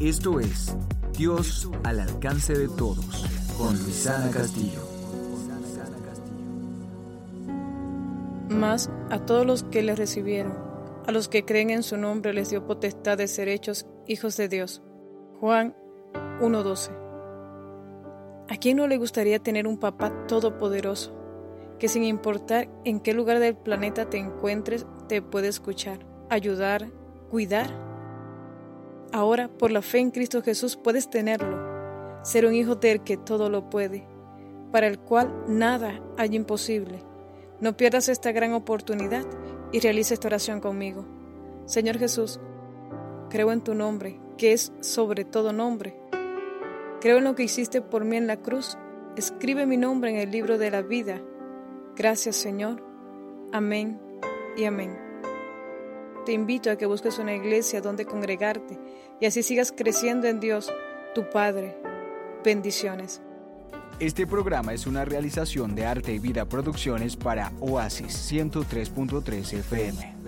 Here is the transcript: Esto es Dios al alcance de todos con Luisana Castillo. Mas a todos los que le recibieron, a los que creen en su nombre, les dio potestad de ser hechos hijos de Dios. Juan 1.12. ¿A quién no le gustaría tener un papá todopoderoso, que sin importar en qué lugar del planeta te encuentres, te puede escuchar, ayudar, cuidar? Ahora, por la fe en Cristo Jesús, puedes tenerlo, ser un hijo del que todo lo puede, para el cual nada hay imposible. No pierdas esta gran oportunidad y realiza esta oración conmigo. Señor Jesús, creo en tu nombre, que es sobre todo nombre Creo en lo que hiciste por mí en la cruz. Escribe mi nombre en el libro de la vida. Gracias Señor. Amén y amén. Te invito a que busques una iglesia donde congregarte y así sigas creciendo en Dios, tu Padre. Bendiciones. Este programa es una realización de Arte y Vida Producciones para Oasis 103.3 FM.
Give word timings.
Esto 0.00 0.40
es 0.40 0.74
Dios 1.12 1.68
al 1.84 2.00
alcance 2.00 2.56
de 2.56 2.68
todos 2.68 3.04
con 3.58 3.78
Luisana 3.82 4.30
Castillo. 4.30 4.80
Mas 8.48 8.90
a 9.10 9.18
todos 9.18 9.44
los 9.44 9.62
que 9.64 9.82
le 9.82 9.94
recibieron, 9.94 10.54
a 11.06 11.12
los 11.12 11.28
que 11.28 11.44
creen 11.44 11.68
en 11.68 11.82
su 11.82 11.98
nombre, 11.98 12.32
les 12.32 12.48
dio 12.48 12.66
potestad 12.66 13.18
de 13.18 13.28
ser 13.28 13.48
hechos 13.48 13.84
hijos 14.06 14.38
de 14.38 14.48
Dios. 14.48 14.82
Juan 15.38 15.76
1.12. 16.40 16.92
¿A 18.48 18.56
quién 18.56 18.78
no 18.78 18.88
le 18.88 18.96
gustaría 18.96 19.38
tener 19.38 19.66
un 19.66 19.76
papá 19.76 20.26
todopoderoso, 20.26 21.14
que 21.78 21.88
sin 21.88 22.04
importar 22.04 22.70
en 22.86 23.00
qué 23.00 23.12
lugar 23.12 23.38
del 23.38 23.54
planeta 23.54 24.08
te 24.08 24.16
encuentres, 24.16 24.86
te 25.08 25.20
puede 25.20 25.48
escuchar, 25.48 26.06
ayudar, 26.30 26.88
cuidar? 27.30 27.89
Ahora, 29.12 29.48
por 29.48 29.70
la 29.70 29.82
fe 29.82 29.98
en 29.98 30.10
Cristo 30.10 30.42
Jesús, 30.42 30.76
puedes 30.76 31.10
tenerlo, 31.10 31.58
ser 32.22 32.46
un 32.46 32.54
hijo 32.54 32.76
del 32.76 33.02
que 33.02 33.16
todo 33.16 33.50
lo 33.50 33.70
puede, 33.70 34.06
para 34.72 34.86
el 34.86 34.98
cual 34.98 35.44
nada 35.48 36.00
hay 36.16 36.36
imposible. 36.36 37.02
No 37.60 37.76
pierdas 37.76 38.08
esta 38.08 38.32
gran 38.32 38.52
oportunidad 38.52 39.26
y 39.72 39.80
realiza 39.80 40.14
esta 40.14 40.28
oración 40.28 40.60
conmigo. 40.60 41.04
Señor 41.66 41.98
Jesús, 41.98 42.40
creo 43.28 43.52
en 43.52 43.62
tu 43.62 43.74
nombre, 43.74 44.20
que 44.38 44.52
es 44.52 44.72
sobre 44.80 45.24
todo 45.24 45.52
nombre 45.52 46.00
Creo 47.00 47.16
en 47.16 47.24
lo 47.24 47.34
que 47.34 47.44
hiciste 47.44 47.80
por 47.80 48.04
mí 48.04 48.16
en 48.16 48.26
la 48.26 48.36
cruz. 48.36 48.76
Escribe 49.16 49.64
mi 49.64 49.78
nombre 49.78 50.10
en 50.10 50.16
el 50.16 50.30
libro 50.30 50.58
de 50.58 50.70
la 50.70 50.82
vida. 50.82 51.20
Gracias 51.96 52.36
Señor. 52.36 52.82
Amén 53.52 53.98
y 54.56 54.64
amén. 54.64 55.09
Te 56.24 56.32
invito 56.32 56.70
a 56.70 56.76
que 56.76 56.86
busques 56.86 57.18
una 57.18 57.34
iglesia 57.34 57.80
donde 57.80 58.04
congregarte 58.04 58.78
y 59.20 59.26
así 59.26 59.42
sigas 59.42 59.72
creciendo 59.72 60.26
en 60.26 60.38
Dios, 60.38 60.70
tu 61.14 61.28
Padre. 61.30 61.76
Bendiciones. 62.44 63.22
Este 63.98 64.26
programa 64.26 64.72
es 64.72 64.86
una 64.86 65.04
realización 65.04 65.74
de 65.74 65.84
Arte 65.84 66.12
y 66.12 66.18
Vida 66.18 66.46
Producciones 66.46 67.16
para 67.16 67.52
Oasis 67.60 68.32
103.3 68.32 69.58
FM. 69.58 70.19